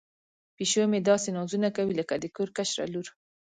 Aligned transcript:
پیشو 0.55 0.83
مې 0.91 0.99
داسې 1.09 1.29
نازونه 1.37 1.69
کوي 1.77 1.93
لکه 1.99 2.13
د 2.17 2.25
کور 2.35 2.49
کشره 2.57 2.85
لور. 2.93 3.07